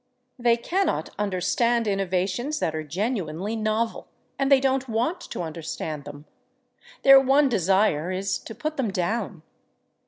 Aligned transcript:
They 0.39 0.57
cannot 0.57 1.11
understand 1.19 1.85
innovations 1.87 2.57
that 2.57 2.73
are 2.75 2.81
genuinely 2.81 3.55
novel 3.55 4.07
and 4.39 4.51
they 4.51 4.59
don't 4.59 4.89
want 4.89 5.21
to 5.29 5.43
understand 5.43 6.05
them; 6.05 6.25
their 7.03 7.19
one 7.19 7.49
desire 7.49 8.09
is 8.09 8.39
to 8.39 8.55
put 8.55 8.77
them 8.77 8.89
down. 8.89 9.43